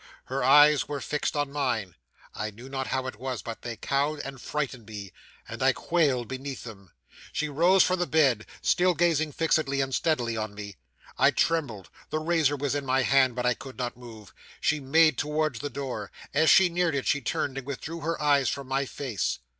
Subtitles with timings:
[0.25, 1.93] Her eyes were fixed on mine.
[2.33, 5.11] I knew not how it was, but they cowed and frightened me;
[5.47, 6.89] and I quailed beneath them.
[7.31, 10.77] She rose from the bed, still gazing fixedly and steadily on me.
[11.19, 14.33] I trembled; the razor was in my hand, but I could not move.
[14.59, 16.11] She made towards the door.
[16.33, 19.37] As she neared it, she turned, and withdrew her eyes from my face.